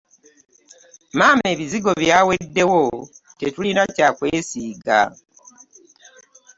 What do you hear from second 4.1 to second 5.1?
kwesiiga.